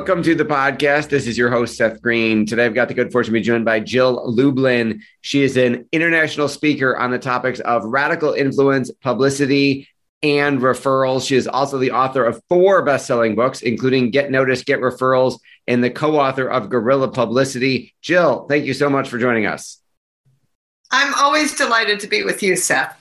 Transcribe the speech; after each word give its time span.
Welcome 0.00 0.22
to 0.22 0.34
the 0.34 0.46
podcast. 0.46 1.10
This 1.10 1.26
is 1.26 1.36
your 1.36 1.50
host, 1.50 1.76
Seth 1.76 2.00
Green. 2.00 2.46
Today, 2.46 2.64
I've 2.64 2.74
got 2.74 2.88
the 2.88 2.94
good 2.94 3.12
fortune 3.12 3.34
to 3.34 3.38
be 3.38 3.44
joined 3.44 3.66
by 3.66 3.80
Jill 3.80 4.22
Lublin. 4.34 5.02
She 5.20 5.42
is 5.42 5.58
an 5.58 5.86
international 5.92 6.48
speaker 6.48 6.96
on 6.96 7.10
the 7.10 7.18
topics 7.18 7.60
of 7.60 7.84
radical 7.84 8.32
influence, 8.32 8.90
publicity, 8.90 9.88
and 10.22 10.60
referrals. 10.60 11.28
She 11.28 11.36
is 11.36 11.46
also 11.46 11.76
the 11.76 11.90
author 11.90 12.24
of 12.24 12.42
four 12.48 12.82
best 12.82 13.06
selling 13.06 13.34
books, 13.34 13.60
including 13.60 14.10
Get 14.10 14.30
Noticed, 14.30 14.64
Get 14.64 14.80
Referrals, 14.80 15.38
and 15.66 15.84
the 15.84 15.90
co 15.90 16.18
author 16.18 16.48
of 16.48 16.70
Guerrilla 16.70 17.12
Publicity. 17.12 17.94
Jill, 18.00 18.46
thank 18.48 18.64
you 18.64 18.72
so 18.72 18.88
much 18.88 19.10
for 19.10 19.18
joining 19.18 19.44
us. 19.44 19.82
I'm 20.90 21.12
always 21.12 21.54
delighted 21.54 22.00
to 22.00 22.06
be 22.06 22.24
with 22.24 22.42
you, 22.42 22.56
Seth. 22.56 22.98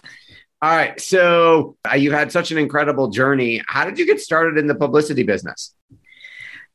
All 0.62 0.76
right. 0.76 1.00
So, 1.00 1.78
uh, 1.90 1.96
you 1.96 2.12
had 2.12 2.34
such 2.34 2.52
an 2.52 2.58
incredible 2.58 3.08
journey. 3.08 3.64
How 3.68 3.86
did 3.86 3.98
you 3.98 4.06
get 4.06 4.20
started 4.20 4.58
in 4.58 4.68
the 4.68 4.76
publicity 4.76 5.24
business? 5.24 5.74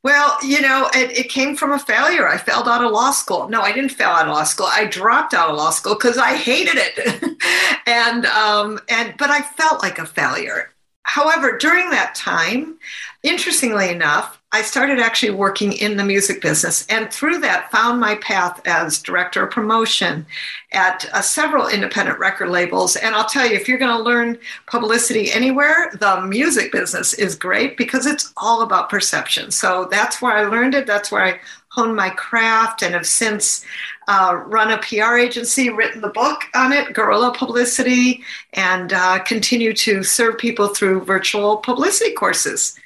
Well, 0.05 0.37
you 0.43 0.61
know, 0.61 0.91
it, 0.95 1.17
it, 1.17 1.31
came 1.31 1.57
from 1.57 1.73
a 1.73 1.79
failure. 1.79 2.29
I 2.29 2.37
failed 2.37 2.69
out 2.69 2.85
of 2.85 2.93
law 2.93 3.11
school. 3.11 3.49
No, 3.49 3.63
I 3.63 3.73
didn't 3.73 3.93
fail 3.93 4.11
out 4.11 4.29
of 4.29 4.35
law 4.35 4.45
school. 4.45 4.67
I 4.71 4.85
dropped 4.85 5.33
out 5.33 5.49
of 5.49 5.57
law 5.57 5.71
school 5.71 5.95
because 5.95 6.19
I 6.19 6.37
hated 6.37 6.75
it, 6.77 7.39
and 7.87 8.27
um, 8.27 8.79
and 8.91 9.15
but 9.17 9.31
I 9.31 9.41
felt 9.41 9.83
like 9.83 9.99
a 9.99 10.05
failure. 10.05 10.75
However, 11.05 11.57
during 11.57 11.89
that 11.91 12.15
time, 12.15 12.79
interestingly 13.23 13.89
enough, 13.89 14.43
I 14.55 14.63
started 14.63 15.01
actually 15.01 15.33
working 15.33 15.73
in 15.73 15.97
the 15.97 16.05
music 16.05 16.41
business, 16.41 16.87
and 16.87 17.13
through 17.13 17.39
that, 17.41 17.73
found 17.73 17.99
my 17.99 18.15
path 18.15 18.61
as 18.65 19.03
director 19.03 19.43
of 19.43 19.51
promotion 19.51 20.25
at 20.71 21.05
uh, 21.13 21.23
several 21.23 21.67
independent 21.67 22.21
record 22.21 22.51
labels. 22.51 22.95
And 22.95 23.17
I'll 23.17 23.29
tell 23.29 23.45
you, 23.45 23.57
if 23.57 23.67
you're 23.67 23.79
going 23.79 23.97
to 23.97 24.01
learn 24.05 24.39
publicity 24.67 25.33
anywhere, 25.33 25.91
the 25.99 26.21
music 26.21 26.71
business 26.71 27.15
is 27.15 27.35
great 27.35 27.77
because 27.77 28.07
it's 28.07 28.33
all 28.37 28.63
about 28.63 28.91
perception. 28.91 29.51
So 29.51 29.89
that's 29.91 30.23
where 30.23 30.37
I 30.37 30.45
learned 30.45 30.77
it. 30.77 30.87
That's 30.87 31.11
where 31.11 31.25
I 31.25 31.41
honed 31.71 31.97
my 31.97 32.11
craft, 32.11 32.83
and 32.83 32.95
have 32.95 33.09
since 33.09 33.65
uh, 34.07 34.41
run 34.47 34.71
a 34.71 34.79
PR 34.79 35.17
agency, 35.17 35.71
written 35.71 36.01
the 36.01 36.11
book 36.11 36.43
on 36.55 36.73
it, 36.73 36.93
Guerrilla 36.93 37.35
Publicity, 37.35 38.23
and 38.53 38.93
uh, 38.93 39.19
continue 39.25 39.73
to 39.73 40.05
serve 40.05 40.39
people 40.39 40.69
through 40.69 41.01
virtual 41.01 41.57
publicity 41.57 42.13
courses. 42.13 42.79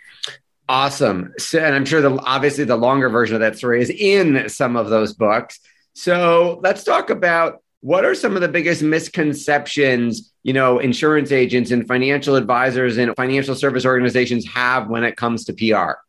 Awesome. 0.69 1.33
So, 1.39 1.59
and 1.59 1.75
I'm 1.75 1.87
sure 1.87 2.03
the 2.03 2.19
obviously 2.25 2.65
the 2.65 2.77
longer 2.77 3.09
version 3.09 3.35
of 3.35 3.41
that 3.41 3.57
story 3.57 3.81
is 3.81 3.91
in 3.91 4.49
some 4.49 4.77
of 4.77 4.91
those 4.91 5.15
books. 5.15 5.61
So 5.95 6.61
let's 6.63 6.85
talk 6.85 7.11
about 7.11 7.63
what 7.81 8.05
are 8.05 8.15
some 8.15 8.35
of 8.35 8.43
the 8.43 8.49
biggest 8.49 8.83
misconceptions 8.83 10.33
you 10.43 10.53
know 10.53 10.79
insurance 10.79 11.33
agents 11.33 11.71
and 11.71 11.87
financial 11.87 12.37
advisors 12.37 12.99
and 12.99 13.15
financial 13.17 13.55
service 13.55 13.87
organizations 13.87 14.47
have 14.47 14.89
when 14.89 15.05
it 15.05 15.17
comes 15.17 15.45
to 15.47 15.53
PR. 15.55 16.01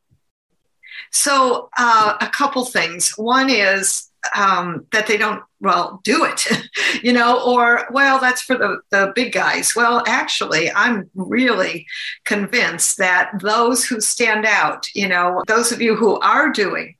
So 1.11 1.69
uh, 1.77 2.17
a 2.19 2.27
couple 2.27 2.66
things. 2.66 3.17
One 3.17 3.49
is 3.49 4.08
um, 4.35 4.85
that 4.91 5.08
they 5.08 5.17
don't 5.17 5.44
well 5.61 5.99
do 6.03 6.23
it 6.23 6.47
you 7.03 7.11
know 7.11 7.44
or 7.45 7.85
well 7.91 8.19
that's 8.19 8.41
for 8.41 8.58
the, 8.58 8.80
the 8.91 9.11
big 9.16 9.33
guys. 9.33 9.73
Well 9.75 10.03
actually 10.08 10.72
i'm 10.72 11.09
really 11.16 11.85
convinced 12.25 12.97
that 12.97 13.31
those 13.41 13.85
who 13.85 14.00
stand 14.00 14.45
out 14.45 14.88
you 14.95 15.07
know 15.07 15.44
those 15.47 15.72
of 15.72 15.81
you 15.81 15.95
who 15.95 16.19
are 16.19 16.50
doing 16.50 16.95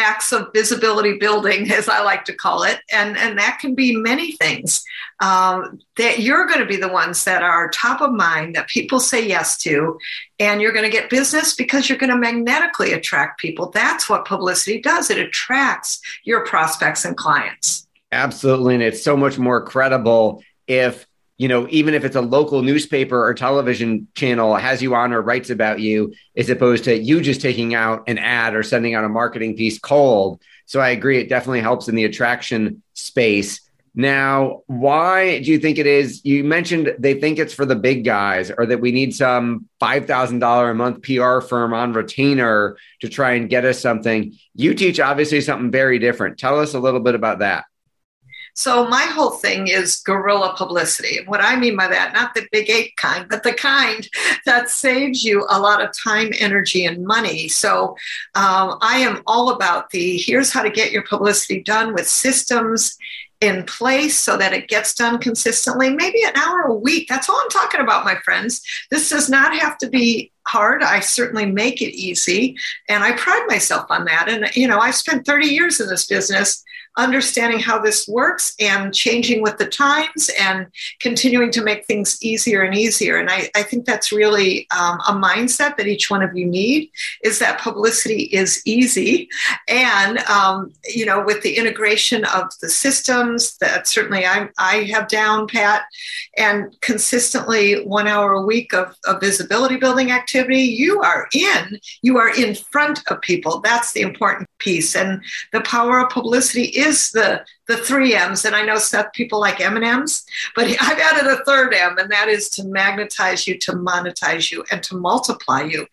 acts 0.00 0.32
of 0.32 0.48
visibility 0.54 1.18
building, 1.18 1.70
as 1.72 1.88
I 1.88 2.02
like 2.02 2.24
to 2.24 2.34
call 2.34 2.62
it, 2.62 2.80
and 2.92 3.16
and 3.16 3.38
that 3.38 3.58
can 3.60 3.74
be 3.74 3.94
many 3.94 4.32
things. 4.32 4.82
Um, 5.20 5.80
that 5.96 6.20
you're 6.20 6.46
going 6.46 6.60
to 6.60 6.66
be 6.66 6.76
the 6.76 6.88
ones 6.88 7.24
that 7.24 7.42
are 7.42 7.68
top 7.70 8.00
of 8.00 8.12
mind 8.12 8.56
that 8.56 8.68
people 8.68 9.00
say 9.00 9.26
yes 9.26 9.58
to, 9.58 9.98
and 10.38 10.60
you're 10.60 10.72
going 10.72 10.84
to 10.84 10.90
get 10.90 11.10
business 11.10 11.54
because 11.54 11.88
you're 11.88 11.98
going 11.98 12.10
to 12.10 12.16
magnetically 12.16 12.92
attract 12.92 13.40
people. 13.40 13.70
That's 13.70 14.08
what 14.08 14.24
publicity 14.24 14.80
does. 14.80 15.10
It 15.10 15.18
attracts 15.18 16.00
your 16.24 16.44
prospects 16.46 17.04
and 17.04 17.16
clients. 17.16 17.86
Absolutely, 18.12 18.74
and 18.74 18.82
it's 18.82 19.02
so 19.02 19.16
much 19.16 19.38
more 19.38 19.64
credible 19.64 20.42
if 20.66 21.06
you 21.40 21.48
know, 21.48 21.66
even 21.70 21.94
if 21.94 22.04
it's 22.04 22.16
a 22.16 22.20
local 22.20 22.60
newspaper 22.60 23.26
or 23.26 23.32
television 23.32 24.06
channel 24.14 24.56
has 24.56 24.82
you 24.82 24.94
on 24.94 25.10
or 25.14 25.22
writes 25.22 25.48
about 25.48 25.80
you, 25.80 26.12
as 26.36 26.50
opposed 26.50 26.84
to 26.84 26.94
you 26.94 27.22
just 27.22 27.40
taking 27.40 27.74
out 27.74 28.04
an 28.08 28.18
ad 28.18 28.54
or 28.54 28.62
sending 28.62 28.94
out 28.94 29.06
a 29.06 29.08
marketing 29.08 29.56
piece 29.56 29.78
cold. 29.78 30.38
So 30.66 30.80
I 30.80 30.90
agree, 30.90 31.18
it 31.18 31.30
definitely 31.30 31.62
helps 31.62 31.88
in 31.88 31.94
the 31.94 32.04
attraction 32.04 32.82
space. 32.92 33.62
Now, 33.94 34.64
why 34.66 35.40
do 35.40 35.50
you 35.50 35.58
think 35.58 35.78
it 35.78 35.86
is? 35.86 36.22
You 36.26 36.44
mentioned 36.44 36.94
they 36.98 37.18
think 37.18 37.38
it's 37.38 37.54
for 37.54 37.64
the 37.64 37.74
big 37.74 38.04
guys 38.04 38.50
or 38.50 38.66
that 38.66 38.82
we 38.82 38.92
need 38.92 39.14
some 39.14 39.66
$5,000 39.80 40.70
a 40.70 40.74
month 40.74 41.02
PR 41.02 41.40
firm 41.40 41.72
on 41.72 41.94
retainer 41.94 42.76
to 43.00 43.08
try 43.08 43.32
and 43.32 43.48
get 43.48 43.64
us 43.64 43.80
something. 43.80 44.34
You 44.54 44.74
teach 44.74 45.00
obviously 45.00 45.40
something 45.40 45.70
very 45.70 45.98
different. 45.98 46.38
Tell 46.38 46.60
us 46.60 46.74
a 46.74 46.80
little 46.80 47.00
bit 47.00 47.14
about 47.14 47.38
that. 47.38 47.64
So 48.54 48.86
my 48.88 49.02
whole 49.02 49.30
thing 49.30 49.68
is 49.68 49.96
guerrilla 49.96 50.54
publicity. 50.56 51.18
And 51.18 51.28
what 51.28 51.42
I 51.42 51.56
mean 51.56 51.76
by 51.76 51.88
that, 51.88 52.12
not 52.12 52.34
the 52.34 52.46
big 52.52 52.68
ape 52.70 52.96
kind, 52.96 53.26
but 53.28 53.42
the 53.42 53.52
kind 53.52 54.08
that 54.46 54.70
saves 54.70 55.24
you 55.24 55.46
a 55.48 55.60
lot 55.60 55.82
of 55.82 55.94
time, 55.96 56.32
energy, 56.38 56.84
and 56.84 57.06
money. 57.06 57.48
So 57.48 57.96
um, 58.34 58.78
I 58.80 58.98
am 58.98 59.22
all 59.26 59.50
about 59.50 59.90
the 59.90 60.16
here's 60.16 60.52
how 60.52 60.62
to 60.62 60.70
get 60.70 60.92
your 60.92 61.04
publicity 61.04 61.62
done 61.62 61.94
with 61.94 62.08
systems 62.08 62.96
in 63.40 63.64
place 63.64 64.18
so 64.18 64.36
that 64.36 64.52
it 64.52 64.68
gets 64.68 64.94
done 64.94 65.18
consistently, 65.18 65.88
maybe 65.94 66.22
an 66.22 66.36
hour 66.36 66.60
a 66.62 66.74
week. 66.74 67.08
That's 67.08 67.28
all 67.28 67.40
I'm 67.42 67.48
talking 67.48 67.80
about, 67.80 68.04
my 68.04 68.16
friends. 68.16 68.62
This 68.90 69.08
does 69.08 69.30
not 69.30 69.58
have 69.58 69.78
to 69.78 69.88
be 69.88 70.30
hard. 70.46 70.82
I 70.82 71.00
certainly 71.00 71.46
make 71.46 71.80
it 71.80 71.96
easy. 71.96 72.56
And 72.88 73.02
I 73.02 73.12
pride 73.12 73.46
myself 73.48 73.86
on 73.88 74.04
that. 74.04 74.28
And, 74.28 74.54
you 74.54 74.68
know, 74.68 74.78
I've 74.78 74.94
spent 74.94 75.24
30 75.24 75.46
years 75.46 75.80
in 75.80 75.88
this 75.88 76.06
business 76.06 76.62
understanding 77.00 77.58
how 77.58 77.78
this 77.78 78.06
works 78.06 78.54
and 78.60 78.94
changing 78.94 79.42
with 79.42 79.56
the 79.58 79.66
times 79.66 80.30
and 80.38 80.66
continuing 81.00 81.50
to 81.50 81.62
make 81.62 81.86
things 81.86 82.18
easier 82.22 82.62
and 82.62 82.74
easier. 82.76 83.16
And 83.18 83.30
I, 83.30 83.50
I 83.54 83.62
think 83.62 83.86
that's 83.86 84.12
really 84.12 84.66
um, 84.78 84.98
a 85.08 85.12
mindset 85.12 85.76
that 85.76 85.86
each 85.94 86.10
one 86.10 86.22
of 86.22 86.36
you 86.36 86.46
need 86.46 86.90
is 87.24 87.38
that 87.38 87.60
publicity 87.60 88.24
is 88.42 88.62
easy. 88.64 89.28
And, 89.68 90.18
um, 90.38 90.72
you 90.84 91.06
know, 91.06 91.24
with 91.24 91.42
the 91.42 91.56
integration 91.56 92.24
of 92.26 92.44
the 92.60 92.68
systems 92.68 93.56
that 93.58 93.88
certainly 93.88 94.26
I, 94.26 94.48
I 94.58 94.74
have 94.92 95.08
down 95.08 95.46
pat 95.46 95.82
and 96.36 96.78
consistently 96.80 97.82
one 97.84 98.06
hour 98.06 98.32
a 98.32 98.46
week 98.54 98.74
of, 98.74 98.94
of 99.06 99.20
visibility 99.20 99.76
building 99.76 100.10
activity, 100.12 100.62
you 100.62 101.00
are 101.00 101.28
in, 101.34 101.80
you 102.02 102.18
are 102.18 102.32
in 102.34 102.54
front 102.54 103.00
of 103.08 103.20
people. 103.22 103.60
That's 103.60 103.92
the 103.92 104.02
important 104.02 104.48
piece. 104.58 104.94
And 104.94 105.22
the 105.52 105.62
power 105.62 106.00
of 106.00 106.10
publicity 106.10 106.64
is 106.64 106.89
the 107.10 107.44
the 107.66 107.76
three 107.76 108.14
M's. 108.14 108.44
And 108.44 108.54
I 108.54 108.64
know 108.64 108.76
Seth 108.76 109.12
people 109.12 109.40
like 109.40 109.60
M 109.60 109.76
and 109.76 109.84
M's, 109.84 110.24
but 110.54 110.66
I've 110.80 110.98
added 110.98 111.26
a 111.26 111.44
third 111.44 111.74
M, 111.74 111.98
and 111.98 112.10
that 112.10 112.28
is 112.28 112.48
to 112.50 112.64
magnetize 112.64 113.46
you, 113.46 113.58
to 113.58 113.72
monetize 113.72 114.50
you, 114.50 114.64
and 114.70 114.82
to 114.84 114.96
multiply 114.96 115.62
you. 115.62 115.86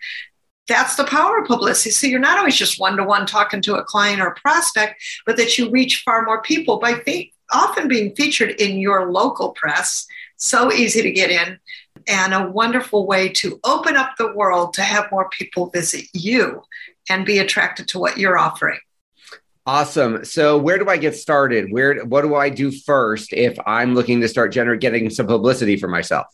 That's 0.68 0.96
the 0.96 1.06
power 1.06 1.40
of 1.40 1.48
publicity. 1.48 1.92
So 1.92 2.08
you're 2.08 2.20
not 2.20 2.38
always 2.38 2.58
just 2.58 2.80
one 2.80 2.98
to 2.98 3.04
one 3.04 3.26
talking 3.26 3.62
to 3.62 3.76
a 3.76 3.84
client 3.84 4.22
or 4.22 4.28
a 4.28 4.36
prospect, 4.36 5.02
but 5.26 5.38
that 5.38 5.58
you 5.58 5.70
reach 5.70 6.04
far 6.04 6.26
more 6.26 6.42
people 6.42 6.78
by 6.80 6.96
fe- 6.96 7.32
often 7.54 7.88
being 7.88 8.14
featured 8.16 8.52
in 8.60 8.78
your 8.78 9.12
local 9.12 9.52
press. 9.52 10.06
So 10.36 10.72
easy 10.72 11.02
to 11.02 11.12
get 11.12 11.32
in 11.32 11.58
and 12.08 12.34
a 12.34 12.52
wonderful 12.52 13.08
way 13.08 13.30
to 13.30 13.60
open 13.64 13.96
up 13.96 14.16
the 14.18 14.34
world 14.34 14.74
to 14.74 14.82
have 14.82 15.12
more 15.12 15.30
people 15.30 15.70
visit 15.70 16.06
you 16.14 16.64
and 17.10 17.26
be 17.26 17.40
attracted 17.40 17.88
to 17.90 18.00
what 18.00 18.18
you're 18.18 18.38
offering. 18.38 18.80
Awesome. 19.68 20.24
So 20.24 20.58
where 20.58 20.78
do 20.78 20.88
I 20.88 20.96
get 20.96 21.14
started? 21.14 21.74
Where 21.74 22.06
what 22.06 22.22
do 22.22 22.36
I 22.36 22.50
do 22.50 22.72
first 22.72 23.34
if 23.34 23.58
I'm 23.66 23.96
looking 23.96 24.22
to 24.22 24.30
start 24.30 24.54
generating 24.54 24.80
getting 24.80 25.10
some 25.10 25.28
publicity 25.28 25.76
for 25.76 25.90
myself? 25.90 26.26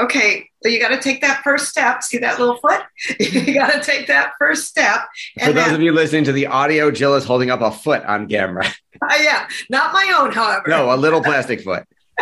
Okay, 0.00 0.48
so 0.62 0.70
you 0.70 0.80
got 0.80 0.88
to 0.88 0.98
take 0.98 1.20
that 1.20 1.42
first 1.44 1.68
step. 1.68 2.02
See 2.02 2.16
that 2.18 2.40
little 2.40 2.56
foot? 2.56 2.80
you 3.20 3.52
got 3.52 3.70
to 3.70 3.82
take 3.82 4.06
that 4.06 4.32
first 4.38 4.64
step. 4.64 5.02
For 5.38 5.52
those 5.52 5.66
then, 5.66 5.74
of 5.74 5.82
you 5.82 5.92
listening 5.92 6.24
to 6.24 6.32
the 6.32 6.46
audio, 6.46 6.90
Jill 6.90 7.14
is 7.14 7.24
holding 7.24 7.50
up 7.50 7.60
a 7.60 7.70
foot 7.70 8.02
on 8.04 8.28
camera. 8.28 8.64
Uh, 9.02 9.18
yeah, 9.20 9.48
not 9.68 9.92
my 9.92 10.14
own, 10.16 10.30
however. 10.32 10.62
No, 10.68 10.94
a 10.94 10.96
little 10.96 11.20
plastic 11.20 11.60
foot. 11.60 11.84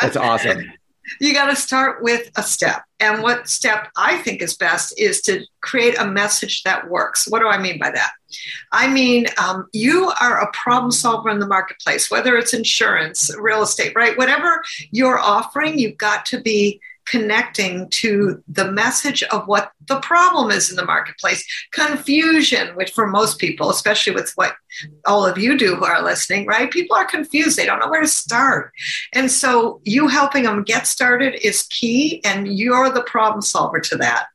That's 0.00 0.14
awesome 0.14 0.62
you 1.20 1.32
got 1.32 1.46
to 1.46 1.56
start 1.56 2.02
with 2.02 2.30
a 2.36 2.42
step. 2.42 2.82
And 3.00 3.22
what 3.22 3.48
step 3.48 3.88
I 3.96 4.18
think 4.18 4.42
is 4.42 4.56
best 4.56 4.98
is 4.98 5.20
to 5.22 5.44
create 5.60 5.98
a 5.98 6.06
message 6.06 6.62
that 6.62 6.88
works. 6.88 7.26
What 7.28 7.40
do 7.40 7.48
I 7.48 7.58
mean 7.58 7.78
by 7.78 7.90
that? 7.90 8.12
I 8.72 8.88
mean, 8.88 9.26
um, 9.42 9.68
you 9.72 10.12
are 10.20 10.40
a 10.40 10.50
problem 10.52 10.90
solver 10.90 11.30
in 11.30 11.38
the 11.38 11.46
marketplace, 11.46 12.10
whether 12.10 12.36
it's 12.36 12.54
insurance, 12.54 13.30
real 13.38 13.62
estate, 13.62 13.92
right? 13.94 14.16
Whatever 14.16 14.62
you're 14.90 15.18
offering, 15.18 15.78
you've 15.78 15.98
got 15.98 16.26
to 16.26 16.40
be 16.40 16.80
connecting 17.04 17.88
to 17.90 18.42
the 18.48 18.70
message 18.70 19.22
of 19.24 19.46
what 19.46 19.72
the 19.88 19.98
problem 20.00 20.50
is 20.50 20.70
in 20.70 20.76
the 20.76 20.84
marketplace. 20.84 21.44
Confusion 21.72 22.74
which 22.76 22.92
for 22.92 23.06
most 23.06 23.38
people 23.38 23.70
especially 23.70 24.14
with 24.14 24.32
what 24.36 24.54
all 25.06 25.26
of 25.26 25.36
you 25.36 25.58
do 25.58 25.74
who 25.74 25.84
are 25.84 26.02
listening 26.02 26.46
right? 26.46 26.70
People 26.70 26.96
are 26.96 27.04
confused. 27.04 27.56
They 27.56 27.66
don't 27.66 27.80
know 27.80 27.90
where 27.90 28.00
to 28.00 28.06
start. 28.06 28.72
And 29.12 29.30
so 29.30 29.80
you 29.84 30.08
helping 30.08 30.44
them 30.44 30.62
get 30.62 30.86
started 30.86 31.34
is 31.44 31.64
key 31.64 32.22
and 32.24 32.46
you're 32.46 32.90
the 32.90 33.02
problem 33.02 33.42
solver 33.42 33.80
to 33.80 33.96
that 33.96 34.26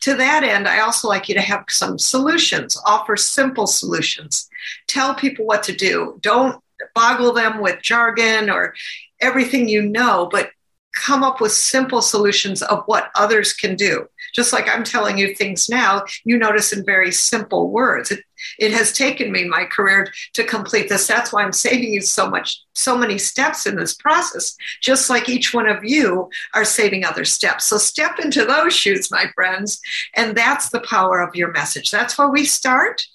to 0.00 0.14
that 0.14 0.44
end 0.44 0.68
i 0.68 0.80
also 0.80 1.08
like 1.08 1.28
you 1.28 1.34
to 1.34 1.40
have 1.40 1.64
some 1.68 1.98
solutions. 1.98 2.80
Offer 2.86 3.16
simple 3.16 3.66
solutions. 3.66 4.48
Tell 4.86 5.14
people 5.14 5.46
what 5.46 5.62
to 5.64 5.72
do. 5.72 6.18
Don't 6.20 6.62
boggle 6.94 7.32
them 7.32 7.60
with 7.60 7.82
jargon 7.82 8.50
or 8.50 8.74
everything 9.20 9.66
you 9.68 9.82
know 9.82 10.28
but 10.30 10.50
come 10.96 11.22
up 11.22 11.40
with 11.40 11.52
simple 11.52 12.02
solutions 12.02 12.62
of 12.62 12.82
what 12.86 13.10
others 13.14 13.52
can 13.52 13.76
do. 13.76 14.08
Just 14.34 14.52
like 14.52 14.68
I'm 14.68 14.84
telling 14.84 15.18
you 15.18 15.34
things 15.34 15.68
now, 15.68 16.04
you 16.24 16.36
notice 16.36 16.72
in 16.72 16.84
very 16.84 17.12
simple 17.12 17.70
words. 17.70 18.10
It, 18.10 18.20
it 18.58 18.72
has 18.72 18.92
taken 18.92 19.32
me 19.32 19.44
my 19.44 19.64
career 19.64 20.12
to 20.34 20.44
complete 20.44 20.88
this. 20.88 21.06
That's 21.06 21.32
why 21.32 21.42
I'm 21.42 21.52
saving 21.52 21.92
you 21.92 22.00
so 22.00 22.28
much, 22.28 22.62
so 22.74 22.98
many 22.98 23.18
steps 23.18 23.66
in 23.66 23.76
this 23.76 23.94
process, 23.94 24.56
just 24.82 25.08
like 25.08 25.28
each 25.28 25.54
one 25.54 25.68
of 25.68 25.84
you 25.84 26.28
are 26.54 26.64
saving 26.64 27.04
other 27.04 27.24
steps. 27.24 27.64
So 27.64 27.78
step 27.78 28.18
into 28.18 28.44
those 28.44 28.74
shoes, 28.74 29.10
my 29.10 29.26
friends. 29.34 29.80
And 30.14 30.36
that's 30.36 30.70
the 30.70 30.80
power 30.80 31.20
of 31.20 31.34
your 31.34 31.52
message. 31.52 31.90
That's 31.90 32.18
where 32.18 32.28
we 32.28 32.44
start. 32.44 33.06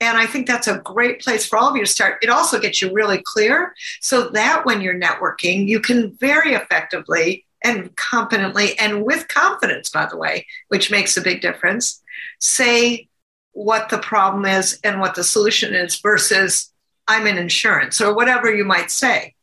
And 0.00 0.18
I 0.18 0.26
think 0.26 0.46
that's 0.46 0.68
a 0.68 0.78
great 0.78 1.20
place 1.20 1.46
for 1.46 1.58
all 1.58 1.70
of 1.70 1.76
you 1.76 1.84
to 1.84 1.90
start. 1.90 2.22
It 2.22 2.28
also 2.28 2.60
gets 2.60 2.82
you 2.82 2.92
really 2.92 3.22
clear 3.24 3.74
so 4.00 4.28
that 4.30 4.66
when 4.66 4.80
you're 4.80 4.98
networking, 4.98 5.66
you 5.66 5.80
can 5.80 6.12
very 6.16 6.52
effectively 6.52 7.46
and 7.64 7.94
competently 7.96 8.78
and 8.78 9.04
with 9.04 9.28
confidence, 9.28 9.88
by 9.88 10.06
the 10.06 10.16
way, 10.16 10.46
which 10.68 10.90
makes 10.90 11.16
a 11.16 11.22
big 11.22 11.40
difference, 11.40 12.02
say 12.40 13.08
what 13.52 13.88
the 13.88 13.98
problem 13.98 14.44
is 14.44 14.78
and 14.84 15.00
what 15.00 15.14
the 15.14 15.24
solution 15.24 15.74
is 15.74 15.98
versus 16.00 16.70
I'm 17.08 17.26
in 17.26 17.38
insurance 17.38 18.00
or 18.00 18.14
whatever 18.14 18.54
you 18.54 18.64
might 18.64 18.90
say. 18.90 19.34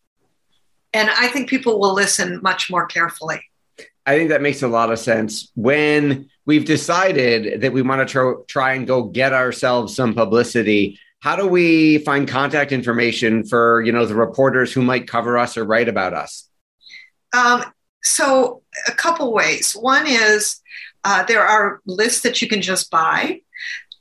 And 0.93 1.09
I 1.09 1.27
think 1.27 1.49
people 1.49 1.79
will 1.79 1.93
listen 1.93 2.39
much 2.43 2.69
more 2.69 2.85
carefully. 2.85 3.41
I 4.05 4.17
think 4.17 4.29
that 4.29 4.41
makes 4.41 4.61
a 4.61 4.67
lot 4.67 4.91
of 4.91 4.99
sense. 4.99 5.51
When 5.55 6.29
we've 6.45 6.65
decided 6.65 7.61
that 7.61 7.71
we 7.71 7.81
want 7.81 8.07
to 8.07 8.11
tr- 8.11 8.41
try 8.47 8.73
and 8.73 8.85
go 8.85 9.03
get 9.03 9.33
ourselves 9.33 9.95
some 9.95 10.13
publicity, 10.13 10.99
how 11.19 11.37
do 11.37 11.47
we 11.47 11.99
find 11.99 12.27
contact 12.27 12.73
information 12.73 13.45
for 13.45 13.81
you 13.81 13.93
know 13.93 14.05
the 14.05 14.15
reporters 14.15 14.73
who 14.73 14.81
might 14.81 15.07
cover 15.07 15.37
us 15.37 15.57
or 15.57 15.63
write 15.63 15.87
about 15.87 16.13
us? 16.13 16.49
Um, 17.33 17.63
so 18.03 18.61
a 18.87 18.91
couple 18.91 19.33
ways. 19.33 19.73
One 19.73 20.05
is 20.05 20.59
uh, 21.05 21.23
there 21.23 21.45
are 21.45 21.79
lists 21.85 22.21
that 22.21 22.41
you 22.41 22.47
can 22.47 22.61
just 22.61 22.91
buy. 22.91 23.41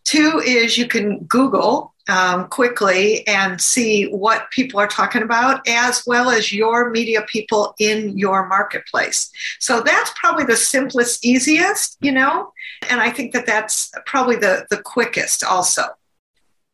Two 0.05 0.43
is 0.45 0.77
you 0.77 0.89
can 0.89 1.25
Google 1.25 1.92
um, 2.09 2.49
quickly 2.49 3.27
and 3.27 3.61
see 3.61 4.07
what 4.07 4.51
people 4.51 4.81
are 4.81 4.87
talking 4.87 5.23
about, 5.23 5.67
as 5.69 6.05
well 6.07 6.31
as 6.31 6.53
your 6.53 6.91
media 6.91 7.23
people 7.23 7.75
in 7.79 8.17
your 8.19 8.49
marketplace. 8.49 9.31
So 9.61 9.81
that's 9.81 10.13
probably 10.19 10.45
the 10.45 10.57
simplest, 10.57 11.25
easiest, 11.25 11.97
you 12.01 12.13
know, 12.13 12.53
and 12.89 13.01
I 13.01 13.11
think 13.11 13.33
that 13.33 13.47
that's 13.47 13.93
probably 14.07 14.37
the 14.37 14.67
the 14.71 14.79
quickest 14.79 15.45
also. 15.45 15.83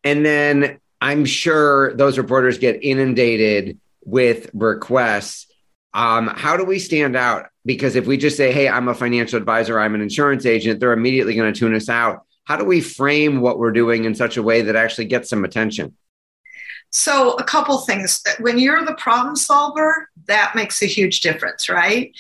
And 0.05 0.25
then 0.25 0.79
I'm 1.01 1.25
sure 1.25 1.95
those 1.95 2.19
reporters 2.19 2.59
get 2.59 2.83
inundated 2.83 3.79
with 4.05 4.51
requests. 4.55 5.47
Um, 5.95 6.29
how 6.29 6.57
do 6.57 6.65
we 6.65 6.79
stand 6.79 7.17
out? 7.17 7.47
Because 7.65 7.97
if 7.97 8.07
we 8.07 8.17
just 8.17 8.37
say, 8.37 8.53
"Hey, 8.53 8.69
I'm 8.69 8.89
a 8.89 8.95
financial 8.95 9.37
advisor, 9.37 9.79
I'm 9.79 9.95
an 9.95 10.01
insurance 10.01 10.47
agent," 10.47 10.81
they're 10.81 10.93
immediately 10.93 11.35
going 11.35 11.53
to 11.53 11.59
tune 11.59 11.75
us 11.75 11.89
out 11.89 12.25
how 12.49 12.57
do 12.57 12.65
we 12.65 12.81
frame 12.81 13.43
what 13.43 13.59
we're 13.59 13.73
doing 13.73 14.07
in 14.07 14.15
such 14.15 14.39
a 14.39 14.43
way 14.43 14.63
that 14.63 14.75
actually 14.75 15.05
gets 15.05 15.29
some 15.29 15.45
attention? 15.45 15.95
So, 16.91 17.35
a 17.35 17.45
couple 17.45 17.77
things. 17.81 18.23
When 18.41 18.59
you're 18.59 18.83
the 18.87 18.95
problem 18.95 19.37
solver, 19.37 20.09
that 20.29 20.55
makes 20.55 20.81
a 20.81 20.87
huge 20.87 21.21
difference, 21.21 21.69
right? 21.69 22.11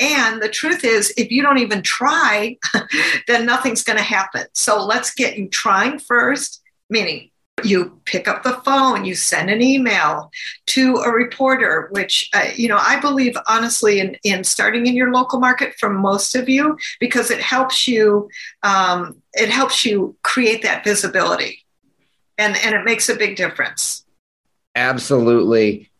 And 0.00 0.42
the 0.42 0.48
truth 0.48 0.82
is, 0.84 1.14
if 1.16 1.30
you 1.30 1.40
don't 1.40 1.58
even 1.58 1.82
try, 1.82 2.58
then 3.28 3.46
nothing's 3.46 3.84
going 3.84 3.96
to 3.96 4.02
happen. 4.02 4.46
So, 4.54 4.84
let's 4.84 5.14
get 5.14 5.38
you 5.38 5.48
trying 5.48 6.00
first, 6.00 6.60
meaning 6.90 7.30
you 7.64 7.98
pick 8.04 8.28
up 8.28 8.42
the 8.42 8.60
phone, 8.64 9.04
you 9.04 9.14
send 9.14 9.48
an 9.48 9.62
email 9.62 10.30
to 10.66 10.96
a 10.96 11.10
reporter, 11.10 11.88
which, 11.90 12.28
uh, 12.34 12.48
you 12.54 12.68
know, 12.68 12.78
I 12.78 13.00
believe 13.00 13.34
honestly 13.48 13.98
in, 13.98 14.16
in 14.24 14.44
starting 14.44 14.86
in 14.86 14.94
your 14.94 15.10
local 15.10 15.40
market 15.40 15.74
for 15.78 15.88
most 15.88 16.34
of 16.34 16.50
you, 16.50 16.76
because 17.00 17.30
it 17.30 17.40
helps 17.40 17.88
you, 17.88 18.28
um, 18.62 19.22
it 19.32 19.48
helps 19.48 19.86
you 19.86 20.16
create 20.22 20.62
that 20.64 20.84
visibility 20.84 21.64
and, 22.36 22.56
and 22.62 22.74
it 22.74 22.84
makes 22.84 23.08
a 23.08 23.16
big 23.16 23.36
difference. 23.36 24.04
Absolutely. 24.74 25.90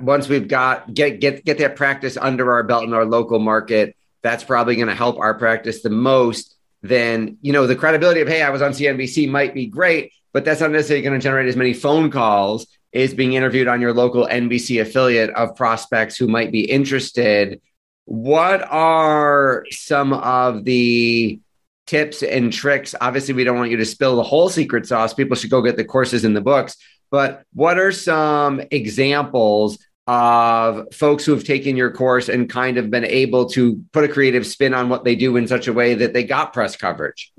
Once 0.00 0.28
we've 0.28 0.46
got, 0.46 0.92
get, 0.92 1.20
get, 1.20 1.42
get 1.42 1.56
that 1.56 1.74
practice 1.74 2.18
under 2.18 2.52
our 2.52 2.62
belt 2.62 2.84
in 2.84 2.92
our 2.92 3.06
local 3.06 3.38
market, 3.38 3.96
that's 4.20 4.44
probably 4.44 4.76
going 4.76 4.88
to 4.88 4.94
help 4.94 5.18
our 5.18 5.32
practice 5.32 5.80
the 5.80 5.88
most. 5.88 6.54
Then, 6.82 7.38
you 7.40 7.54
know, 7.54 7.66
the 7.66 7.74
credibility 7.74 8.20
of, 8.20 8.28
hey, 8.28 8.42
I 8.42 8.50
was 8.50 8.60
on 8.60 8.72
CNBC 8.72 9.28
might 9.30 9.54
be 9.54 9.66
great 9.66 10.12
but 10.32 10.44
that's 10.44 10.60
not 10.60 10.70
necessarily 10.70 11.02
going 11.02 11.18
to 11.18 11.22
generate 11.22 11.48
as 11.48 11.56
many 11.56 11.72
phone 11.72 12.10
calls 12.10 12.66
as 12.94 13.14
being 13.14 13.34
interviewed 13.34 13.68
on 13.68 13.80
your 13.80 13.92
local 13.92 14.26
NBC 14.26 14.80
affiliate 14.80 15.30
of 15.30 15.56
prospects 15.56 16.16
who 16.16 16.26
might 16.26 16.50
be 16.52 16.70
interested. 16.70 17.60
What 18.04 18.62
are 18.70 19.64
some 19.70 20.12
of 20.12 20.64
the 20.64 21.40
tips 21.86 22.22
and 22.22 22.52
tricks? 22.52 22.94
Obviously, 23.00 23.34
we 23.34 23.44
don't 23.44 23.58
want 23.58 23.70
you 23.70 23.76
to 23.76 23.84
spill 23.84 24.16
the 24.16 24.22
whole 24.22 24.48
secret 24.48 24.86
sauce. 24.86 25.12
People 25.12 25.36
should 25.36 25.50
go 25.50 25.62
get 25.62 25.76
the 25.76 25.84
courses 25.84 26.24
in 26.24 26.34
the 26.34 26.40
books. 26.40 26.76
But 27.10 27.42
what 27.52 27.78
are 27.78 27.92
some 27.92 28.62
examples 28.70 29.78
of 30.06 30.94
folks 30.94 31.26
who 31.26 31.32
have 31.32 31.44
taken 31.44 31.76
your 31.76 31.90
course 31.90 32.30
and 32.30 32.48
kind 32.48 32.78
of 32.78 32.90
been 32.90 33.04
able 33.04 33.46
to 33.50 33.82
put 33.92 34.04
a 34.04 34.08
creative 34.08 34.46
spin 34.46 34.72
on 34.72 34.88
what 34.88 35.04
they 35.04 35.14
do 35.14 35.36
in 35.36 35.46
such 35.46 35.68
a 35.68 35.72
way 35.72 35.94
that 35.94 36.14
they 36.14 36.24
got 36.24 36.54
press 36.54 36.76
coverage? 36.76 37.32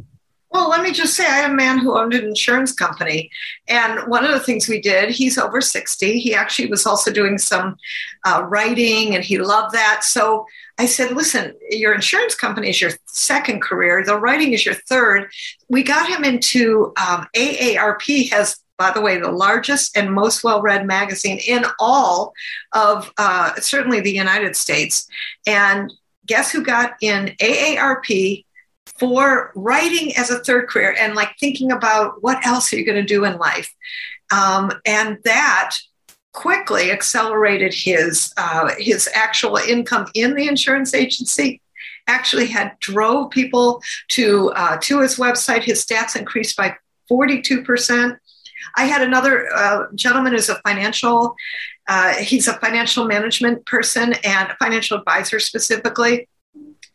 Well, 0.51 0.69
let 0.69 0.81
me 0.81 0.91
just 0.91 1.15
say, 1.15 1.25
I 1.25 1.41
had 1.41 1.51
a 1.51 1.53
man 1.53 1.77
who 1.77 1.97
owned 1.97 2.15
an 2.15 2.25
insurance 2.25 2.71
company. 2.71 3.29
And 3.67 3.99
one 4.09 4.25
of 4.25 4.31
the 4.31 4.39
things 4.39 4.67
we 4.67 4.81
did, 4.81 5.11
he's 5.11 5.37
over 5.37 5.61
60. 5.61 6.19
He 6.19 6.33
actually 6.33 6.69
was 6.69 6.87
also 6.87 7.11
doing 7.11 7.37
some 7.37 7.77
uh, 8.25 8.43
writing 8.47 9.15
and 9.15 9.23
he 9.23 9.37
loved 9.37 9.75
that. 9.75 10.03
So 10.03 10.47
I 10.79 10.87
said, 10.87 11.11
listen, 11.11 11.53
your 11.69 11.93
insurance 11.93 12.33
company 12.33 12.69
is 12.69 12.81
your 12.81 12.91
second 13.05 13.61
career, 13.61 14.03
the 14.03 14.17
writing 14.17 14.53
is 14.53 14.65
your 14.65 14.75
third. 14.75 15.29
We 15.67 15.83
got 15.83 16.09
him 16.09 16.23
into 16.23 16.93
um, 16.97 17.27
AARP, 17.35 18.31
has 18.31 18.59
by 18.79 18.91
the 18.91 19.01
way, 19.01 19.19
the 19.19 19.29
largest 19.29 19.95
and 19.95 20.11
most 20.11 20.41
well 20.41 20.61
read 20.61 20.87
magazine 20.87 21.39
in 21.45 21.65
all 21.79 22.33
of 22.71 23.11
uh, 23.17 23.53
certainly 23.55 23.99
the 23.99 24.11
United 24.11 24.55
States. 24.55 25.05
And 25.45 25.91
guess 26.25 26.49
who 26.49 26.63
got 26.63 26.93
in 27.01 27.35
AARP 27.41 28.45
for 28.99 29.51
writing 29.55 30.15
as 30.15 30.29
a 30.29 30.39
third 30.39 30.67
career 30.67 30.95
and 30.99 31.15
like 31.15 31.37
thinking 31.39 31.71
about 31.71 32.21
what 32.21 32.45
else 32.45 32.71
are 32.73 32.77
you 32.77 32.85
going 32.85 32.95
to 32.95 33.03
do 33.03 33.25
in 33.25 33.37
life. 33.37 33.73
Um, 34.31 34.71
and 34.85 35.17
that 35.23 35.75
quickly 36.33 36.91
accelerated 36.91 37.73
his 37.73 38.31
uh, 38.37 38.71
his 38.77 39.09
actual 39.15 39.57
income 39.57 40.07
in 40.13 40.35
the 40.35 40.47
insurance 40.47 40.93
agency 40.93 41.61
actually 42.07 42.47
had 42.47 42.77
drove 42.79 43.31
people 43.31 43.81
to 44.09 44.51
uh, 44.51 44.77
to 44.81 45.01
his 45.01 45.17
website. 45.17 45.63
His 45.63 45.83
stats 45.83 46.15
increased 46.15 46.55
by 46.55 46.75
42% 47.09 48.17
i 48.75 48.85
had 48.85 49.01
another 49.01 49.49
uh, 49.55 49.85
gentleman 49.95 50.33
who's 50.33 50.49
a 50.49 50.61
financial 50.67 51.35
uh, 51.87 52.13
he's 52.13 52.47
a 52.47 52.53
financial 52.59 53.05
management 53.05 53.65
person 53.65 54.13
and 54.23 54.51
a 54.51 54.55
financial 54.57 54.97
advisor 54.97 55.39
specifically 55.39 56.27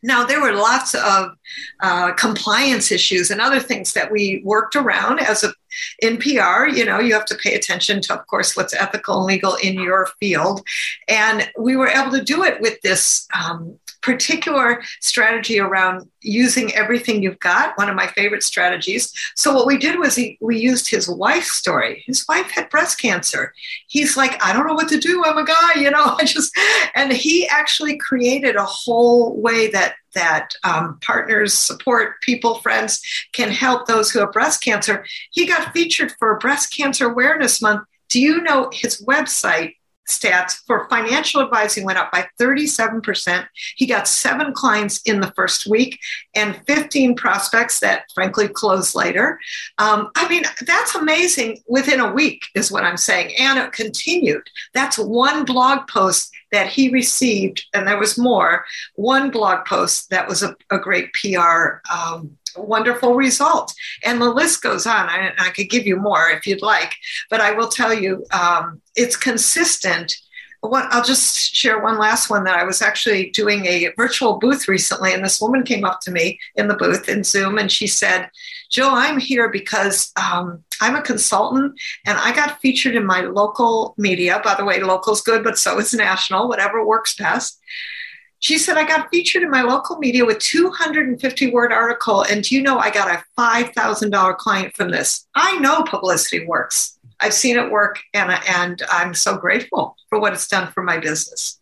now, 0.05 0.23
there 0.23 0.43
were 0.43 0.53
lots 0.53 0.95
of 0.95 1.35
uh, 1.81 2.13
compliance 2.13 2.93
issues 2.93 3.31
and 3.31 3.41
other 3.41 3.59
things 3.59 3.95
that 3.95 4.13
we 4.13 4.43
worked 4.45 4.77
around 4.77 5.19
as 5.19 5.43
a 5.43 5.55
in 6.01 6.19
PR. 6.19 6.67
You 6.67 6.85
know, 6.85 7.01
you 7.01 7.15
have 7.15 7.25
to 7.25 7.35
pay 7.35 7.55
attention 7.55 8.03
to, 8.03 8.15
of 8.15 8.27
course, 8.27 8.55
what's 8.55 8.75
ethical 8.75 9.17
and 9.17 9.27
legal 9.27 9.55
in 9.55 9.81
your 9.81 10.09
field, 10.21 10.61
and 11.09 11.51
we 11.59 11.75
were 11.75 11.89
able 11.89 12.13
to 12.13 12.23
do 12.23 12.45
it 12.45 12.61
with 12.61 12.79
this 12.83 13.27
um, 13.35 13.79
particular 14.05 14.83
strategy 15.01 15.59
around 15.59 16.09
using 16.21 16.75
everything 16.75 17.23
you've 17.23 17.39
got, 17.39 17.77
one 17.79 17.89
of 17.89 17.97
my 17.97 18.07
favorite 18.09 18.43
strategies. 18.43 19.13
So, 19.35 19.55
what 19.55 19.67
we 19.67 19.79
did 19.79 19.99
was 19.99 20.15
he, 20.15 20.37
we 20.43 20.59
used 20.59 20.91
his 20.91 21.09
wife's 21.09 21.53
story. 21.53 22.05
His 22.07 22.25
wife 22.29 22.51
had 22.51 22.69
breast 22.69 23.01
cancer. 23.01 23.55
He's 23.89 24.17
like, 24.17 24.43
I 24.45 24.53
don't 24.53 24.67
know 24.67 24.75
what 24.75 24.89
to 24.89 24.99
do. 24.99 25.25
I'm 25.25 25.39
a 25.39 25.45
guy, 25.45 25.75
you 25.77 25.91
know, 25.91 26.17
I 26.19 26.25
just, 26.25 26.53
and 26.95 27.13
he 27.13 27.49
actually 27.49 27.97
created 27.97 28.57
a 28.57 28.65
whole 28.65 29.41
way 29.41 29.69
that 29.71 29.95
that 30.15 30.51
um, 30.63 30.99
partners, 31.01 31.55
support 31.55 32.21
people, 32.21 32.61
friends 32.61 33.03
can 33.33 33.51
help 33.51 33.87
those 33.87 34.13
who 34.13 34.21
have 34.21 34.31
breast 34.31 34.63
cancer. 34.63 35.05
He 35.33 35.45
got 35.45 35.73
featured 35.73 36.13
for 36.21 36.39
Breast 36.39 36.73
Cancer 36.73 37.11
Awareness 37.11 37.61
Month. 37.61 37.83
Do 38.11 38.21
you 38.21 38.41
know 38.41 38.71
his 38.73 39.05
website 39.05 39.75
stats 40.09 40.63
for 40.67 40.89
financial 40.89 41.43
advising 41.43 41.85
went 41.85 41.99
up 41.99 42.13
by 42.13 42.27
37%. 42.41 43.47
He 43.77 43.87
got 43.87 44.09
seven 44.09 44.53
clients 44.53 45.01
in 45.03 45.21
the 45.21 45.33
first 45.33 45.67
week 45.67 45.99
and 46.35 46.61
15 46.67 47.17
prospects 47.17 47.81
that 47.81 48.05
frankly 48.15 48.49
closed 48.49 48.95
later. 48.95 49.39
Um, 49.79 50.11
I 50.17 50.29
mean, 50.29 50.45
that's 50.67 50.95
amazing 50.95 51.59
within 51.67 52.01
a 52.01 52.13
week, 52.13 52.45
is 52.55 52.71
what 52.71 52.85
I'm 52.85 52.97
saying. 52.97 53.33
And 53.39 53.59
it 53.59 53.73
continued. 53.73 54.43
That's 54.73 54.99
one 54.99 55.45
blog 55.45 55.89
post 55.89 56.31
that 56.53 56.69
he 56.69 56.89
received, 56.91 57.65
and 57.75 57.87
there 57.87 57.99
was 57.99 58.17
more, 58.17 58.65
one 58.95 59.31
blog 59.31 59.67
post 59.67 60.11
that 60.11 60.29
was 60.29 60.43
a, 60.43 60.55
a 60.71 60.79
great 60.79 61.13
PR 61.13 61.81
um, 61.93 62.39
wonderful 62.57 63.15
result. 63.15 63.75
And 64.05 64.21
the 64.21 64.31
list 64.31 64.63
goes 64.63 64.87
on. 64.87 65.09
I, 65.09 65.33
I, 65.39 65.51
could 65.51 65.71
give 65.71 65.87
you 65.87 65.97
more 65.97 66.31
if 66.31 66.47
you'd 66.47 66.63
like, 66.63 66.95
but 67.31 67.41
I 67.41 67.53
will 67.53 67.69
tell 67.69 67.93
you 67.93 68.25
um, 68.33 68.81
it's 68.97 69.17
consistent. 69.17 70.17
I'll 70.73 71.05
just 71.05 71.55
share 71.55 71.83
one 71.83 71.99
last 71.99 72.31
one 72.31 72.45
that 72.45 72.57
I 72.57 72.65
was 72.65 72.81
actually 72.81 73.31
doing 73.31 73.67
a 73.67 73.93
virtual 73.97 74.39
booth 74.39 74.67
recently, 74.67 75.13
and 75.13 75.23
this 75.23 75.41
woman 75.41 75.63
came 75.63 75.85
up 75.85 76.01
to 76.01 76.11
me 76.11 76.41
in 76.57 76.69
the 76.69 76.75
booth 76.75 77.07
in 77.07 77.23
Zoom 77.23 77.59
and 77.59 77.71
she 77.71 77.87
said, 77.87 78.31
Jill, 78.71 78.89
I'm 78.91 79.19
here 79.19 79.51
because 79.51 80.11
um, 80.17 80.65
I'm 80.81 80.97
a 80.97 81.03
consultant 81.03 81.79
and 82.07 82.19
I 82.19 82.35
got 82.35 82.61
featured 82.61 82.97
in 82.97 83.05
my 83.05 83.21
local 83.21 83.95
media. 83.99 84.41
By 84.43 84.55
the 84.55 84.65
way, 84.65 84.81
local's 84.81 85.21
good, 85.21 85.45
but 85.45 85.59
so 85.59 85.79
is 85.79 85.93
national, 85.93 86.49
whatever 86.49 86.85
works 86.85 87.15
best. 87.15 87.61
She 88.41 88.59
said, 88.59 88.77
I 88.77 88.85
got 88.85 89.09
featured 89.11 89.43
in 89.43 89.51
my 89.51 89.63
local 89.63 89.99
media 89.99 90.25
with 90.25 90.39
250 90.39 91.51
word 91.51 91.73
article. 91.73 92.23
And 92.23 92.43
do 92.43 92.55
you 92.55 92.63
know 92.63 92.79
I 92.79 92.91
got 92.91 93.09
a 93.09 93.25
$5,000 93.39 94.37
client 94.37 94.77
from 94.77 94.91
this? 94.91 95.27
I 95.35 95.59
know 95.59 95.83
publicity 95.85 96.47
works. 96.47 96.99
I've 97.21 97.33
seen 97.33 97.57
it 97.57 97.71
work 97.71 98.01
and, 98.13 98.39
and 98.49 98.83
I'm 98.91 99.15
so 99.15 99.37
grateful 99.37 99.97
for 100.11 100.21
what 100.21 100.35
it's 100.35 100.49
done 100.49 100.71
for 100.73 100.83
my 100.83 100.99
business. 100.99 101.59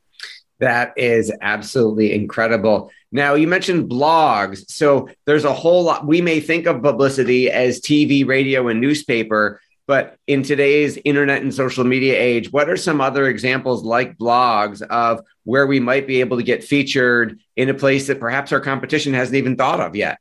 That 0.59 0.93
is 0.97 1.33
absolutely 1.41 2.13
incredible. 2.15 2.91
Now, 3.11 3.35
you 3.35 3.47
mentioned 3.47 3.91
blogs. 3.91 4.65
So 4.71 5.09
there's 5.27 5.45
a 5.45 5.53
whole 5.53 5.83
lot. 5.83 6.07
We 6.07 6.21
may 6.21 6.41
think 6.41 6.67
of 6.67 6.83
publicity 6.83 7.51
as 7.51 7.81
TV, 7.81 8.27
radio, 8.27 8.69
and 8.69 8.81
newspaper, 8.81 9.61
but 9.93 10.17
in 10.27 10.43
today's 10.43 10.99
internet 11.05 11.43
and 11.43 11.53
social 11.53 11.85
media 11.85 12.19
age, 12.19 12.51
what 12.51 12.71
are 12.71 12.79
some 12.79 12.99
other 12.99 13.27
examples 13.27 13.85
like 13.85 14.17
blogs 14.17 14.81
of 14.81 15.21
where 15.45 15.67
we 15.67 15.81
might 15.81 16.07
be 16.07 16.21
able 16.21 16.39
to 16.39 16.43
get 16.43 16.65
featured 16.65 17.39
in 17.57 17.69
a 17.69 17.75
place 17.75 18.07
that 18.07 18.19
perhaps 18.19 18.53
our 18.53 18.61
competition 18.61 19.13
hasn't 19.13 19.37
even 19.37 19.55
thought 19.55 19.81
of 19.81 19.95
yet? 19.95 20.19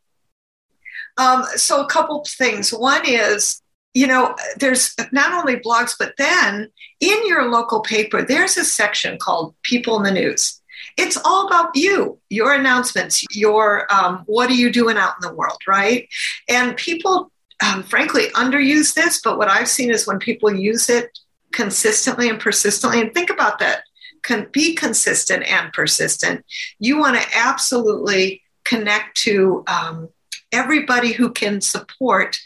Um, 1.16 1.46
so, 1.56 1.82
a 1.82 1.88
couple 1.88 2.22
things. 2.28 2.72
One 2.74 3.04
is, 3.08 3.62
you 3.94 4.08
know, 4.08 4.36
there's 4.58 4.94
not 5.14 5.32
only 5.32 5.56
blogs, 5.56 5.96
but 5.98 6.16
then 6.18 6.70
in 7.00 7.26
your 7.26 7.50
local 7.50 7.80
paper, 7.80 8.24
there's 8.24 8.58
a 8.58 8.66
section 8.66 9.18
called 9.20 9.56
People 9.64 9.96
in 9.96 10.04
the 10.04 10.12
News. 10.12 10.62
It's 10.98 11.18
all 11.24 11.48
about 11.48 11.70
you, 11.76 12.20
your 12.28 12.52
announcements, 12.52 13.24
your 13.34 13.88
um, 13.90 14.24
what 14.26 14.50
are 14.50 14.54
you 14.54 14.70
doing 14.70 14.98
out 14.98 15.14
in 15.22 15.30
the 15.30 15.34
world, 15.34 15.62
right? 15.66 16.10
And 16.50 16.76
people 16.76 17.32
um, 17.64 17.84
frankly 17.84 18.28
underuse 18.30 18.94
this, 18.94 19.22
but 19.22 19.38
what 19.38 19.50
I've 19.50 19.68
seen 19.68 19.92
is 19.92 20.08
when 20.08 20.20
people 20.20 20.54
use 20.54 20.90
it 20.90 21.18
consistently 21.52 22.30
and 22.30 22.40
persistently, 22.40 23.02
and 23.02 23.14
think 23.14 23.30
about 23.30 23.60
that, 23.60 23.84
can 24.24 24.48
be 24.52 24.76
consistent 24.76 25.44
and 25.44 25.74
persistent. 25.74 26.46
You 26.80 27.00
want 27.00 27.18
to 27.18 27.28
absolutely 27.36 28.42
connect 28.64 29.18
to 29.18 29.64
um, 29.68 30.10
everybody 30.52 31.12
who 31.12 31.32
can 31.32 31.62
support 31.62 32.40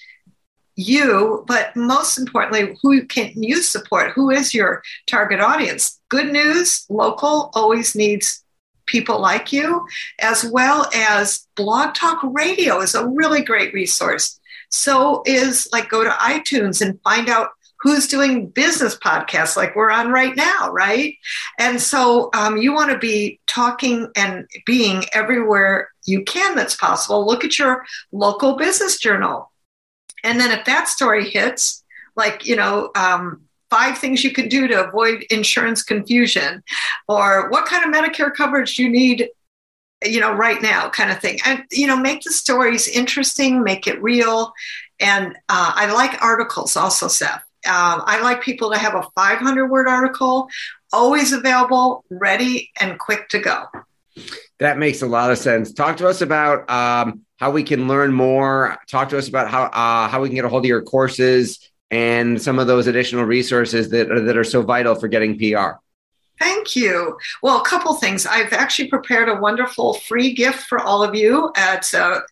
you, 0.75 1.43
but 1.47 1.75
most 1.75 2.17
importantly, 2.17 2.77
who 2.81 3.05
can 3.05 3.31
you 3.35 3.61
support? 3.61 4.11
Who 4.11 4.29
is 4.29 4.53
your 4.53 4.83
target 5.07 5.39
audience? 5.39 5.99
Good 6.09 6.31
news, 6.31 6.85
local 6.89 7.51
always 7.53 7.95
needs 7.95 8.43
people 8.85 9.19
like 9.19 9.51
you, 9.51 9.87
as 10.19 10.45
well 10.45 10.89
as 10.93 11.47
Blog 11.55 11.95
Talk 11.95 12.19
Radio 12.23 12.81
is 12.81 12.93
a 12.93 13.07
really 13.07 13.41
great 13.41 13.73
resource 13.73 14.39
so 14.75 15.23
is 15.25 15.67
like 15.71 15.89
go 15.89 16.03
to 16.03 16.09
iTunes 16.09 16.81
and 16.81 17.01
find 17.01 17.29
out 17.29 17.49
who's 17.79 18.07
doing 18.07 18.47
business 18.47 18.97
podcasts 18.97 19.55
like 19.55 19.75
we're 19.75 19.91
on 19.91 20.11
right 20.11 20.35
now, 20.35 20.71
right? 20.71 21.15
And 21.59 21.79
so 21.79 22.29
um, 22.33 22.57
you 22.57 22.73
want 22.73 22.91
to 22.91 22.97
be 22.97 23.39
talking 23.47 24.09
and 24.15 24.47
being 24.65 25.05
everywhere 25.13 25.89
you 26.05 26.23
can 26.23 26.55
that's 26.55 26.75
possible. 26.75 27.25
Look 27.25 27.43
at 27.43 27.59
your 27.59 27.85
local 28.11 28.55
business 28.57 28.99
journal. 28.99 29.51
And 30.23 30.39
then 30.39 30.57
if 30.57 30.65
that 30.65 30.87
story 30.87 31.29
hits, 31.29 31.83
like, 32.15 32.45
you 32.45 32.55
know, 32.55 32.89
um, 32.95 33.41
five 33.69 33.97
things 33.97 34.23
you 34.23 34.31
can 34.31 34.49
do 34.49 34.67
to 34.67 34.87
avoid 34.87 35.23
insurance 35.29 35.83
confusion, 35.83 36.63
or 37.07 37.49
what 37.49 37.65
kind 37.65 37.83
of 37.83 37.93
Medicare 37.93 38.33
coverage 38.33 38.79
you 38.79 38.89
need 38.89 39.29
you 40.03 40.19
know, 40.19 40.33
right 40.33 40.61
now 40.61 40.89
kind 40.89 41.11
of 41.11 41.19
thing. 41.19 41.39
And, 41.45 41.63
you 41.71 41.87
know, 41.87 41.97
make 41.97 42.21
the 42.21 42.31
stories 42.31 42.87
interesting, 42.87 43.63
make 43.63 43.87
it 43.87 44.01
real. 44.01 44.53
And 44.99 45.35
uh, 45.49 45.71
I 45.75 45.91
like 45.91 46.21
articles 46.21 46.75
also, 46.75 47.07
Seth. 47.07 47.43
Um, 47.67 48.03
I 48.05 48.21
like 48.21 48.41
people 48.41 48.71
to 48.71 48.77
have 48.77 48.93
a 48.93 49.07
500 49.15 49.67
word 49.67 49.87
article, 49.87 50.47
always 50.93 51.33
available, 51.33 52.05
ready, 52.09 52.71
and 52.79 52.99
quick 52.99 53.27
to 53.29 53.39
go. 53.39 53.65
That 54.59 54.77
makes 54.77 55.01
a 55.01 55.07
lot 55.07 55.31
of 55.31 55.37
sense. 55.37 55.73
Talk 55.73 55.97
to 55.97 56.07
us 56.07 56.21
about 56.21 56.69
um, 56.69 57.21
how 57.37 57.51
we 57.51 57.63
can 57.63 57.87
learn 57.87 58.13
more. 58.13 58.77
Talk 58.87 59.09
to 59.09 59.17
us 59.17 59.27
about 59.27 59.49
how 59.49 59.63
uh, 59.63 60.07
how 60.07 60.21
we 60.21 60.29
can 60.29 60.35
get 60.35 60.45
a 60.45 60.49
hold 60.49 60.63
of 60.63 60.69
your 60.69 60.83
courses 60.83 61.59
and 61.91 62.41
some 62.41 62.59
of 62.59 62.67
those 62.67 62.87
additional 62.87 63.25
resources 63.25 63.89
that 63.89 64.07
that 64.07 64.37
are 64.37 64.43
so 64.43 64.61
vital 64.61 64.95
for 64.95 65.07
getting 65.07 65.37
PR. 65.37 65.79
Thank 66.39 66.75
you. 66.75 67.17
Well, 67.41 67.61
a 67.61 67.65
couple 67.65 67.93
things. 67.95 68.25
I've 68.25 68.51
actually 68.53 68.89
prepared 68.89 69.29
a 69.29 69.35
wonderful 69.35 69.93
free 69.93 70.33
gift 70.33 70.63
for 70.63 70.79
all 70.79 71.01
of 71.01 71.15
you. 71.15 71.49
It's 71.55 71.93
a, 71.93 72.23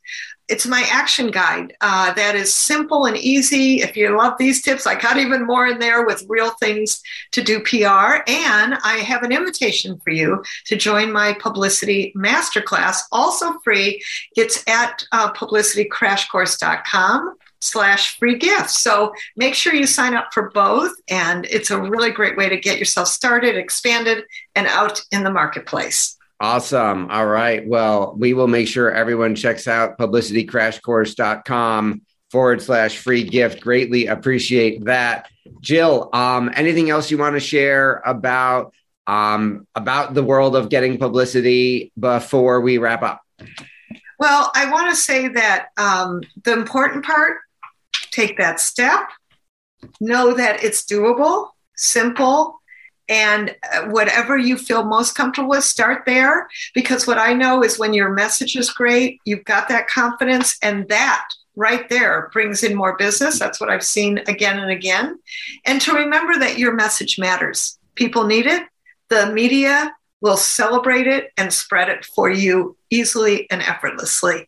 it's 0.50 0.68
my 0.68 0.86
action 0.92 1.32
guide 1.32 1.74
uh, 1.80 2.12
that 2.14 2.36
is 2.36 2.54
simple 2.54 3.06
and 3.06 3.16
easy. 3.16 3.82
If 3.82 3.96
you 3.96 4.18
love 4.18 4.34
these 4.38 4.62
tips, 4.62 4.86
I 4.86 5.00
got 5.00 5.16
even 5.18 5.48
more 5.48 5.68
in 5.68 5.80
there 5.80 6.06
with 6.06 6.26
real 6.28 6.50
things 6.52 7.02
to 7.32 7.42
do 7.42 7.62
PR. 7.62 8.24
And 8.28 8.76
I 8.84 9.02
have 9.06 9.24
an 9.24 9.32
invitation 9.32 9.98
for 10.04 10.10
you 10.10 10.44
to 10.66 10.76
join 10.76 11.14
my 11.14 11.34
publicity 11.40 12.12
masterclass, 12.16 12.98
also 13.12 13.54
free. 13.64 14.04
It's 14.36 14.64
at 14.68 15.06
uh, 15.14 15.32
publicitycrashcourse.com 15.32 17.36
slash 17.64 18.20
free 18.20 18.38
gifts. 18.38 18.80
So 18.80 19.14
make 19.36 19.56
sure 19.56 19.74
you 19.74 19.88
sign 19.88 20.14
up 20.14 20.34
for 20.34 20.52
both. 20.52 20.92
And 21.10 21.46
it's 21.46 21.72
a 21.72 21.82
really 21.82 22.12
great 22.12 22.38
way 22.38 22.50
to 22.50 22.58
get 22.58 22.78
yourself 22.78 23.08
started, 23.08 23.56
expanded, 23.56 24.26
and 24.56 24.68
out 24.68 25.02
in 25.12 25.24
the 25.24 25.32
marketplace. 25.32 26.18
Awesome. 26.40 27.10
All 27.10 27.26
right. 27.26 27.66
Well, 27.66 28.16
we 28.18 28.34
will 28.34 28.48
make 28.48 28.68
sure 28.68 28.92
everyone 28.92 29.36
checks 29.36 29.68
out 29.68 29.98
publicitycrashcourse.com 29.98 32.02
forward 32.32 32.62
slash 32.62 32.98
free 32.98 33.24
gift. 33.24 33.62
Greatly 33.62 34.08
appreciate 34.08 34.84
that. 34.86 35.30
Jill, 35.62 36.10
um, 36.12 36.52
anything 36.56 36.90
else 36.90 37.10
you 37.10 37.18
want 37.18 37.36
to 37.36 37.40
share 37.40 38.02
about 38.06 38.74
um, 39.08 39.68
about 39.76 40.14
the 40.14 40.24
world 40.24 40.56
of 40.56 40.70
getting 40.70 40.98
publicity 40.98 41.92
before 41.98 42.62
we 42.62 42.78
wrap 42.78 43.04
up? 43.04 43.22
Well, 44.20 44.52
I 44.56 44.72
want 44.72 44.90
to 44.90 44.96
say 44.96 45.28
that 45.30 45.68
um, 45.78 46.22
the 46.44 46.54
important 46.54 47.06
part 47.06 47.38
take 48.14 48.38
that 48.38 48.60
step, 48.60 49.10
know 50.00 50.34
that 50.34 50.64
it's 50.64 50.86
doable, 50.86 51.50
simple, 51.76 52.60
and 53.10 53.56
uh, 53.74 53.84
whatever 53.90 54.38
you 54.38 54.58
feel 54.58 54.86
most 54.86 55.14
comfortable 55.16 55.50
with, 55.50 55.64
start 55.64 56.04
there. 56.06 56.48
Because 56.74 57.06
what 57.06 57.18
I 57.18 57.34
know 57.34 57.64
is 57.64 57.80
when 57.80 57.94
your 57.94 58.10
message 58.10 58.56
is 58.56 58.70
great, 58.70 59.20
you've 59.26 59.44
got 59.44 59.68
that 59.70 59.88
confidence, 59.88 60.58
and 60.62 60.88
that 60.90 61.26
right 61.56 61.88
there 61.90 62.30
brings 62.34 62.64
in 62.64 62.76
more 62.76 62.98
business. 62.98 63.38
That's 63.40 63.60
what 63.60 63.70
I've 63.70 63.84
seen 63.84 64.20
again 64.28 64.60
and 64.60 64.72
again. 64.72 65.20
And 65.66 65.82
to 65.82 65.94
remember 65.94 66.40
that 66.40 66.58
your 66.58 66.74
message 66.74 67.20
matters. 67.20 67.78
People 67.96 68.26
need 68.26 68.46
it. 68.46 68.64
The 69.10 69.32
media 69.32 69.94
will 70.22 70.38
celebrate 70.38 71.06
it 71.06 71.32
and 71.38 71.54
spread 71.54 71.90
it 71.90 72.06
for 72.06 72.30
you 72.30 72.78
easily 72.90 73.50
and 73.52 73.62
effortlessly. 73.62 74.48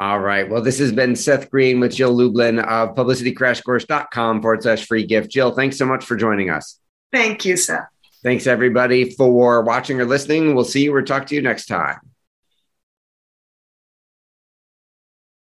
All 0.00 0.20
right. 0.20 0.48
Well, 0.48 0.62
this 0.62 0.78
has 0.78 0.92
been 0.92 1.16
Seth 1.16 1.50
Green 1.50 1.80
with 1.80 1.94
Jill 1.94 2.12
Lublin 2.12 2.60
of 2.60 2.94
publicitycrashcourse.com 2.94 4.42
forward 4.42 4.62
slash 4.62 4.86
free 4.86 5.04
gift. 5.04 5.30
Jill, 5.30 5.50
thanks 5.50 5.76
so 5.76 5.86
much 5.86 6.04
for 6.04 6.14
joining 6.14 6.50
us. 6.50 6.78
Thank 7.12 7.44
you, 7.44 7.56
Seth. 7.56 7.88
Thanks, 8.22 8.46
everybody, 8.46 9.10
for 9.10 9.62
watching 9.62 10.00
or 10.00 10.04
listening. 10.04 10.54
We'll 10.54 10.64
see 10.64 10.84
you 10.84 10.94
or 10.94 11.02
talk 11.02 11.26
to 11.26 11.34
you 11.34 11.42
next 11.42 11.66
time. 11.66 11.98